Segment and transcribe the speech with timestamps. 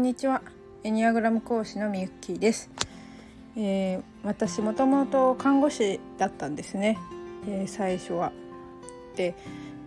[0.00, 0.40] んにちは。
[0.82, 2.70] エニアグラム講師のみゆきです、
[3.54, 6.96] えー、私もともと看護師だったんですね、
[7.46, 8.32] えー、最初は。
[9.14, 9.34] でえっ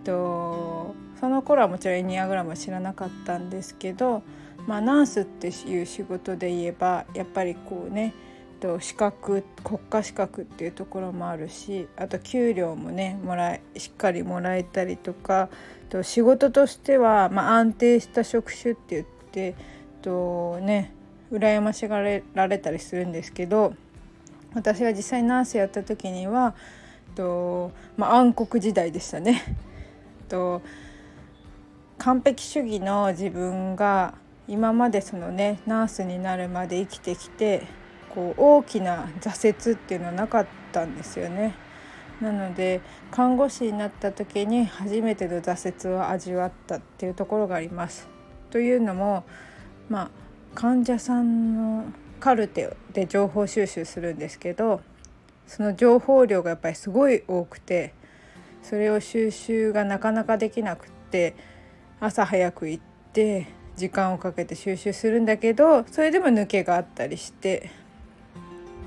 [0.06, 4.22] とその頃はもちろんエニアグラムは知らなかったんですけど
[4.68, 8.14] まあナースっていう仕事で言えばやっぱりこうね
[8.60, 15.50] と資格国家資格っていうところもあるしあと給料もねもらえしっかりもらえたりとか
[15.90, 19.56] と仕事としては、まあ、安定した職種って言って
[20.04, 20.94] とね
[21.32, 22.00] 羨ましが
[22.36, 23.74] られたりするんですけど
[24.54, 26.54] 私が実際ナースやった時には
[27.16, 29.58] と、まあ、暗黒時代でしたね。
[30.30, 30.62] と
[31.98, 34.16] 完璧主義の自分が
[34.48, 37.66] 今までそのねナースになるまで生きてきて
[38.14, 41.56] こう大きな挫折っていうのはなかったんですよね。
[42.22, 42.82] なので
[43.12, 48.08] 看護師になった時に初めての挫折を味わったっていうところがあります。
[48.50, 49.24] というのも
[49.90, 50.10] まあ
[50.56, 51.86] 患者さんの
[52.20, 54.82] カルテで情報収集するんですけど
[55.48, 57.94] その情報量がやっぱりすごい多くて
[58.62, 61.36] それを収集がなかなかできなくって
[62.00, 67.72] 朝早く行って時間をかけて収集するんだけどそれでも抜けがあったりして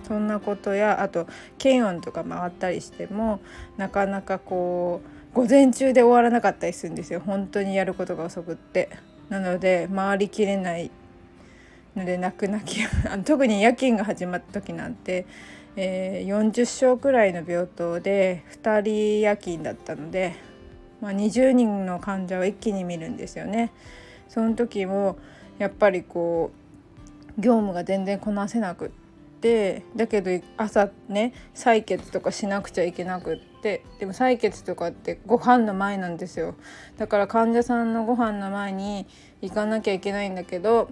[0.07, 1.27] そんなことやあと
[1.59, 3.41] 検温とか回ったりしても
[3.77, 5.03] なかなかこ
[5.33, 8.89] う午前中で終わらなかったりするんですよ本当にやることが遅くって。
[9.29, 10.91] なので回りきれない
[11.97, 12.81] ので泣く泣き
[13.25, 15.27] 特に夜勤が始まった時なんて、
[15.77, 20.37] えー、40床くらいの病棟で2人夜勤だったので、
[21.01, 23.73] まあ、20人の患者を一気に見るんですよね。
[24.29, 25.17] その時も
[25.59, 26.51] やっぱりこ
[27.39, 28.91] う業務が全然こなせなくっ
[29.41, 36.55] ててだけど朝ね採血とかしなくちゃいけなくってでも採血とかってご飯の前なんですよ。
[36.97, 39.07] だから患者さんのご飯の前に
[39.43, 40.91] 行かなきゃいけないんだけど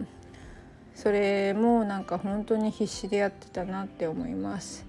[0.95, 4.87] それもなんか本当に必死でやってたなって思います。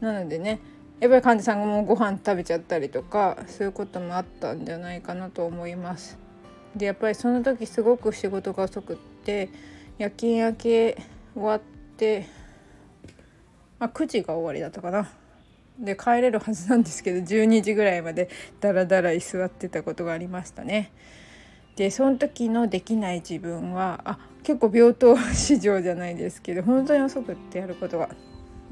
[0.00, 0.60] なのでね
[1.00, 6.18] やっぱり患者さんがもうご飯食べちゃったりとかそういうこともあったんじゃないかなと思います。
[6.74, 9.48] でやっぱりその時すごく仕事が遅くって
[9.98, 10.96] 夜勤明け
[11.34, 11.60] 終わっ
[11.96, 12.26] て
[13.78, 15.08] まあ、9時が終わりだったかな。
[15.78, 18.28] で帰れるはずなんですけど12時ぐらいまで
[18.60, 20.92] ダラダラ居座ってたことがありましたね。
[21.76, 28.08] でその時のできない自分はあ結構病棟市場じゃないですけど本当に遅くってやることが。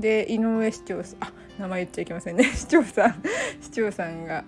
[0.01, 3.23] で井上市長さんあ名前言っちゃいけませんね 市長さん
[3.63, 4.45] 市長さんが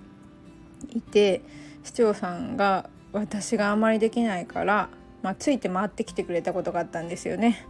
[0.94, 1.40] いて
[1.84, 4.90] 市長さんが私があんまりできないから、
[5.22, 7.64] まあ、ついて回ってきてくれたことがあったんですよね。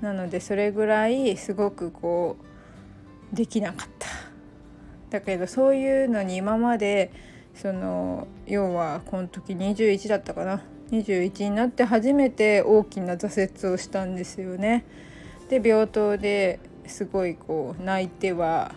[0.00, 2.36] なのでそれぐらいすごくこ
[3.32, 4.08] うできなかった
[5.10, 7.12] だけどそういうのに今まで
[7.54, 14.84] その要はこの時21だったかな21になって初めて大きな挫折をしたんですよね。
[15.48, 18.74] で病棟ですごいこう泣いては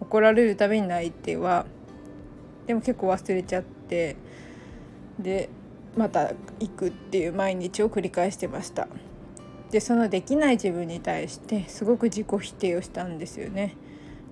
[0.00, 1.66] 怒られるために泣いては
[2.66, 4.16] でも結構忘れちゃって
[5.18, 5.48] で
[5.96, 8.88] また行くっていう毎日を繰り返してました。
[9.70, 13.76] でそのできない自分に対してすごく自己否定をしたんですよね。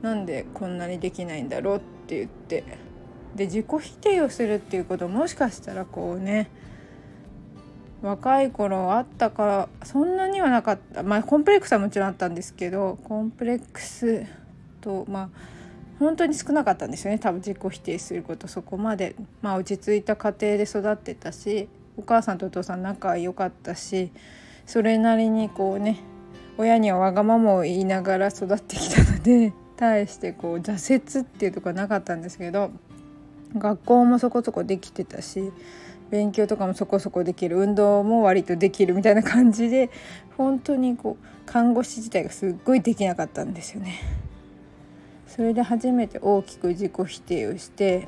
[0.03, 2.65] なんでこんなにできないんだろうって言って。
[3.35, 6.49] で自己否定をするっていうこともしかしたらこうね
[8.01, 11.03] 若い頃あったからそんなにはなかった。
[11.03, 14.25] まあコンプレックスはもちろんあったんですけどコンプレックス
[14.81, 15.31] とまあ
[15.99, 17.19] 本当に少なかったんですよね。
[17.19, 19.17] 多分自己否定することそこまで。
[19.43, 24.13] まあ落ち着いた家庭で育ってたしお母さんとお父さん仲良かったし
[24.67, 26.01] それなりにこうね
[26.57, 32.71] 親にはわがままを言いながら育ってきたので 対してこう挫折っていうとこはなかったんですけど
[33.57, 35.53] 学校もそこそこできてたし
[36.11, 39.91] 勉強とかもそこそこできる運動も割とできるみたいな感じで
[40.37, 44.01] 本当にこう看護師自体がすっごいできなかったんですよね。
[45.27, 48.07] それで初めて大きく自己否定をして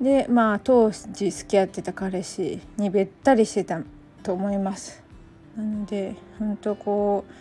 [0.00, 3.82] でまあ当時付き合ってた彼氏にべったりしてた
[4.28, 5.02] と思います。
[5.56, 7.32] なので本当こう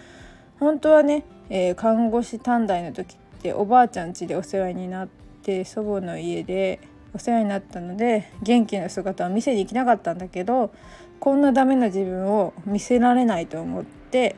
[0.57, 5.10] 本当はね、えー、看護師短大の時っておばあちゃん家でお世話になっ
[5.44, 6.80] て祖母の家で
[7.13, 10.72] お世話になったので元気な姿を見せに行きなかったんだけど
[11.19, 14.38] こんなダメな自分を見せられないと思って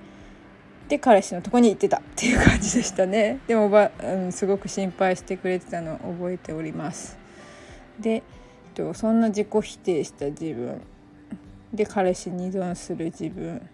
[0.88, 7.19] で彼氏のとこに行ってたっていう感じでしたねでもおば、うん、すごく心配してくれてたのを覚えております
[8.00, 8.24] で
[8.96, 10.81] そんな自己否定した自分
[11.74, 13.68] で彼氏に依存する自分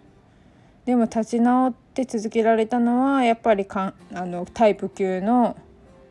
[0.84, 5.56] でも立ち直って続けられたのはやっぱりかあのタイプ級の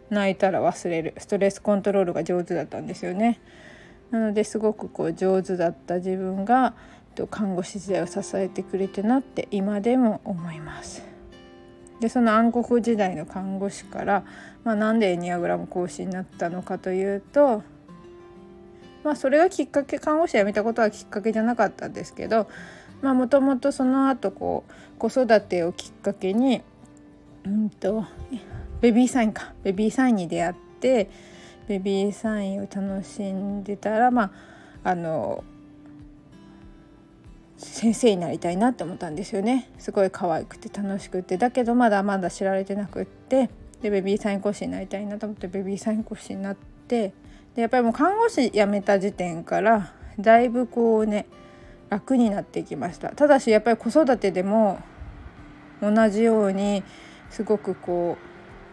[0.10, 3.40] 泣いたら忘れるストレスコントロールが上手だったんですよね。
[4.12, 6.74] なのですごくこう上手だった自分が
[7.32, 11.04] 看護師時代を支えてくれてなって今でも思います。
[12.02, 14.26] でその暗黒時代の看護師から、
[14.66, 17.64] まあ、なんでエニアグラム講師になったのかというと、
[19.06, 22.48] まあ、それがきっかけ看護師辞めたことはきっかけじゃなかったんですけど
[23.02, 26.64] もともとその後こう子育てをきっかけに、
[27.46, 28.04] うんと、
[28.82, 29.54] ベビーサインか。
[29.64, 31.10] ベビーサインに出会って
[31.68, 34.32] ベビーサインを楽しんでたらま
[34.84, 35.44] ああの
[37.58, 39.70] 先生になりたいなって思ったんですよね。
[39.78, 41.38] すごい可愛くて楽しくて。
[41.38, 46.56] だけどまだまだ知られてなくってでベビーサイン講師になりたいなと思ってベビーサイン講師になっ
[46.88, 47.14] て
[47.56, 51.26] でやっぱりもう看護師辞めた時点からだいぶこうね
[51.90, 54.80] 楽になってきましたただしやっぱり子育てでも
[55.82, 56.84] 同じように
[57.30, 58.18] すごくこ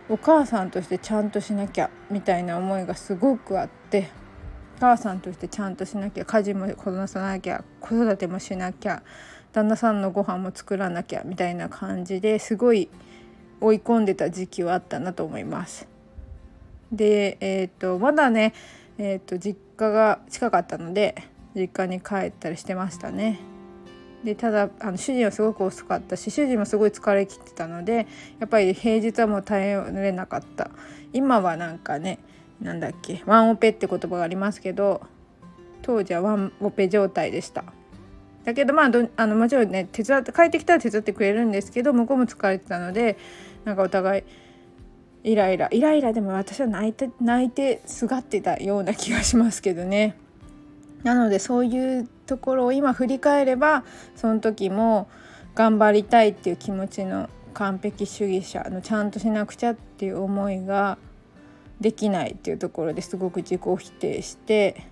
[0.09, 4.11] うお母さんとしてちゃんとしなきゃみたいな思いがすごくあって
[4.77, 9.03] お母さんとしてちゃんとしなきゃ家事もこなさなきゃ子育てもしなきゃ
[9.53, 12.89] 旦那さんのご飯も作らなきゃみたいな感じですごい
[13.61, 15.92] 追い込んでた時期はあったなと思います。
[16.93, 18.53] で、えーと、まだね、
[18.99, 21.15] えーと、実家が近かったので
[21.55, 23.41] 実家に帰ったりしてましたね。
[24.25, 28.07] でただあの主人はすごく遅かったし主人もすごい疲れきってたので
[28.39, 30.71] やっぱり平日はもう耐えられなかった
[31.13, 32.21] 今はなんかね
[32.61, 35.01] なんだっけワンオペって言葉がありますけど
[35.83, 37.65] 当時はワンオペ状態でした。
[38.45, 43.17] だけどまあどあのもちろんね手伝って帰ってきたら手伝ってくれるんですけど向こうも疲れてたので
[43.65, 44.23] なんかお互い
[45.25, 50.17] イライライライラでも私は泣いて泣いてすがってたような気がしますけどね。
[51.05, 53.85] なのでそういうところを今振り返れば
[54.15, 55.09] その時も
[55.55, 60.99] 頑張りたいっていう気持ちの完璧主義者のちゃんとしなくちゃっていう思いが
[61.81, 64.87] できないっていうところですごく自己否定して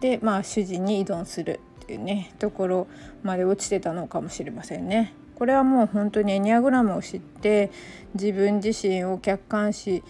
[0.00, 2.86] でまあ主人に依存するっていうねところ
[3.22, 5.12] まで落ちてたのかもしれませんね。
[5.40, 7.70] これはもう本当にエニアグラムを知って
[8.12, 10.04] 自分自身を客観視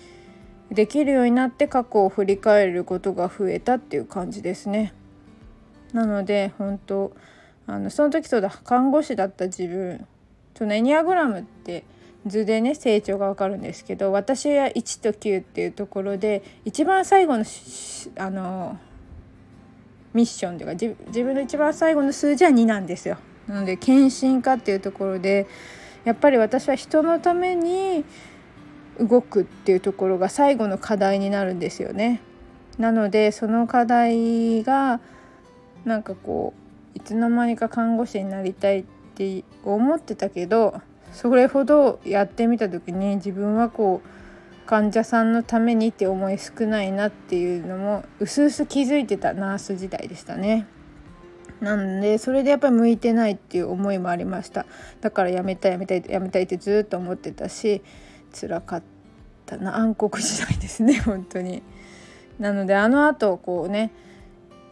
[0.72, 4.92] できるようになって過去を振り返ることが増えたっていう感じですね。
[5.92, 7.12] なので本当
[7.68, 10.04] あのその時そうだ看護師だった自分
[10.56, 11.84] そのエニアグラムって
[12.26, 17.44] 図でね成長がわかるんですけど私は1と9っていうところで一番最後の
[18.16, 18.80] あの
[20.12, 23.16] ミッションというか自分の一番最後の数字は2なんですよ。
[23.50, 25.48] なので献身化っていうところで
[26.04, 28.04] やっぱり私は人のために
[29.00, 32.20] 動くっていうところが最後の課題になるんですよね。
[32.78, 35.00] なのでその課題が
[35.84, 36.54] なんかこ
[36.94, 40.80] ういつの間にか看護師になりたいって思ってたけど
[41.12, 50.66] それほどやってみた時に自分はこう患者さんのためにって思い少ないなっていうのもうすうす気づいてたナース時代でしたね。
[51.60, 54.66] なんでそれでやっぱり向いてないっていう思いもありました。
[55.00, 57.82] だからやめたいやめたいやめたいってずっと思ってたし
[58.32, 58.82] 辛かっ
[59.46, 59.76] たな。
[59.76, 61.62] 暗黒時代ですね 本当に。
[62.38, 63.90] なのであのあとこうね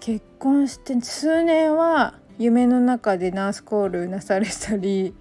[0.00, 5.14] 結婚して数年は夢の中でナースコールなされたり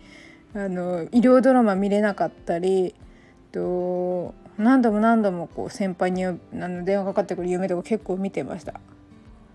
[0.55, 2.95] あの医療ドラマ見れなかったり
[3.51, 8.79] と何度も何度もこう先輩にあの電話かかってくる夢とか結構見てました。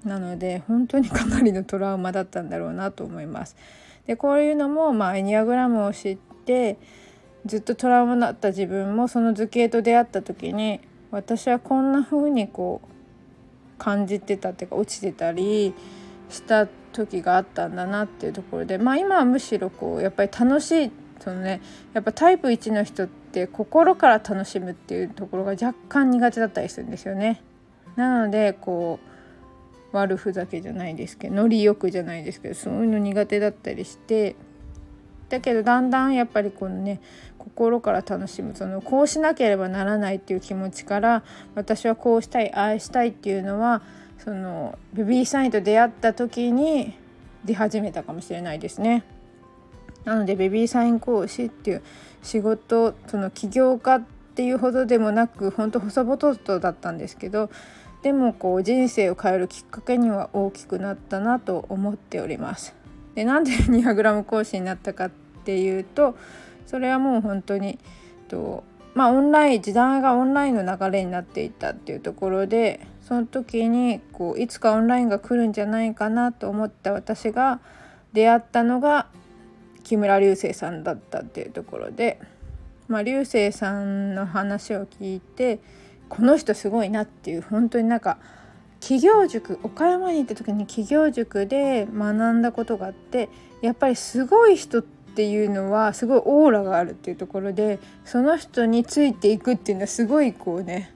[0.06, 3.56] なので本当にかなりのトラウマだったんだろうなと思います
[4.06, 6.78] でこういうのも、まあ、エニアグラムを知って
[7.46, 10.80] ずっとトラウマだった自分もその図形と出会った時に
[11.10, 15.74] 私はこんな風にこう感じてたっていうか落ちてたり
[16.28, 20.90] した時があったんだなっていうところでまあ今はむしろこうやっぱり楽しい
[21.20, 21.60] そのね
[21.94, 27.42] やっぱタイプ1の人って心から楽しむっていうところが若干苦手だったりするんですよね。
[27.96, 29.11] なのでこう
[29.92, 34.36] 悪ふざけじゃないですけどノリよくじゃないですけどそういうの苦手だったりして
[35.28, 37.00] だけどだんだんやっぱりこのね
[37.38, 43.82] 心から楽しむそのこうしなければならないっていう気持ちから私はこうしたい愛したいっていうのは
[44.18, 46.94] そのベビーサインと出会った時に
[47.44, 49.04] 出始めたかもしれないですね。
[50.04, 51.82] なのでベビーサイン講師っていう
[52.22, 54.02] 仕事その起業家っ
[54.34, 57.50] ていうほどでもなく本当細々とだったんですけど
[58.02, 62.74] でもこう人生を変えるきっかけには大きくなったなと思っております。
[63.14, 65.10] でなんで 200g 講師になったかっ
[65.44, 66.16] ていうと
[66.66, 67.78] それはもう本当に
[68.28, 77.60] とまあオンライン時代がオンラインの流れになっていったっていうところでその時にこういつかオンラインが来るんじゃないかなと思った私が
[78.12, 79.08] 出会ったのが
[79.84, 82.20] 木村流星さんだったっていうところで、
[82.88, 85.60] まあ、流星さんの話を聞いて
[86.12, 88.18] この人すごいなっていう本当になんか
[88.80, 93.30] 企業塾岡山に行った時に企業塾で学んだことがあって
[93.62, 100.94] やっぱりすごい人っていうのはすごいオーラがあるっていうところでその人についていくっていうのはすごいこうね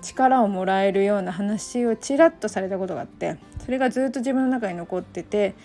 [0.00, 5.56] 力をもらえるような話をちらっとされたことがあってそれがずっと自分の中に残ってて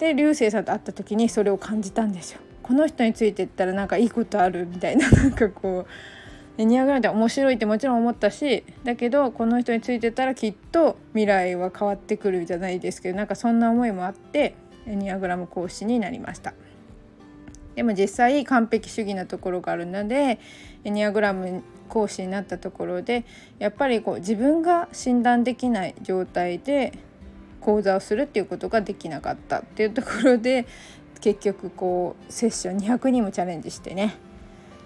[0.00, 2.40] で流星さんと会った時にそれを感じたんですよ。
[2.64, 6.25] この人についてったらなんかいいことあるみたいななんかこう
[6.58, 14.54] エニアグラムって面白いってもちろん思ったしだけどこの人についてたらきっと未来は変わってくるじゃないですけどなんかそんな思いもあって
[14.86, 16.54] エニアグラム講師になりました。
[17.74, 20.40] でも実際完璧主義なところがあるので
[20.84, 23.26] エニアグラム講師になったところで
[23.58, 26.94] やっぱりこう自分が診断できない状態で
[27.60, 30.66] 講座をするっていうことができなかったっていうところで
[31.20, 34.16] 結局こうセッション200人もチャレンジしてね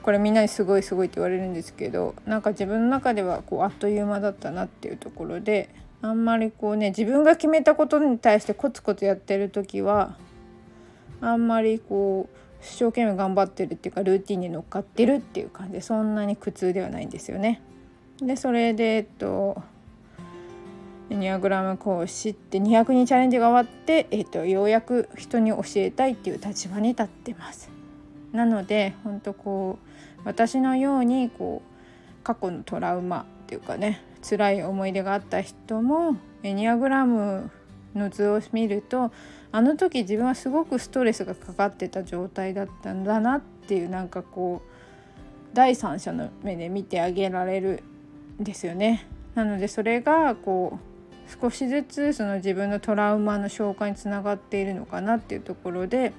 [0.02, 5.68] これみんなにすごいすごいって言われるんですけどなんか自分の中ではこうあっという間だったなっていうところで
[6.02, 10.16] あんまりこうね自分が決めたことに対してコツコツやってる時は
[11.20, 17.62] あんまりこう一生懸命頑張ってるっていうかルーティンに乗っかってるっていう感じでそんなに苦痛ではないんですよね。
[18.20, 19.62] でそれでえっと
[21.10, 27.79] エニアグラム講師って200人チャレンジが終わって、えっと、ようやく人に教えたいっていう立場に立ってます。
[28.32, 37.50] なので本当こう私のようにこう過去のトラウマっていうかね辛い思い出があった人もエニアグラム
[37.94, 39.10] の図を見ると
[39.52, 44.70] あの時自分はすごくストレスがかかってた状態だったんだなっていうなんかこう
[45.52, 47.82] 第三者の目で見てあげられる
[48.40, 49.06] んですよね。
[49.34, 56.12] なのでそれがこう少しずつその自分のトラウマの消化につながっているのかなっていうところで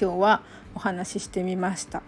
[0.00, 0.42] 今日は
[0.76, 2.02] お話ししてみました。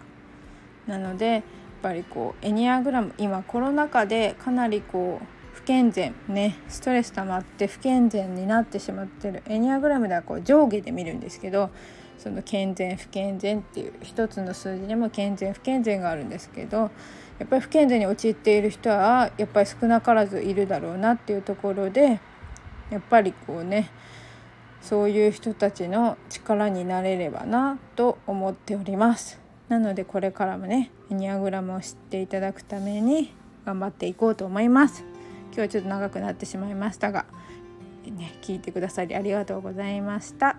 [0.86, 1.42] なのでやっ
[1.82, 11.70] ぱりこうエニアグラム今コロナ禍でかなりこう不健全ねストレス溜まって不健全になってしまってるエニアグラムではこう上下で見るんですけど
[12.16, 16.90] その健全不健全っていう一つの数字でも健全不健全があるんですけど
[17.38, 22.20] やっぱり不健全に陥っている人はやっぱり少なからずいるだろうなっていうところで
[22.90, 23.88] やっぱりこうね
[24.80, 29.48] そういう人たちの力になれればなと思っております。
[29.68, 33.32] なのでこれからもねエニアグラムを知っていただくために
[33.64, 35.04] 頑張っていこうと思います
[35.48, 37.26] 今日はちょっと長くなってしまいましたが、
[38.04, 40.56] ね、聞いてくださりありがとうございました。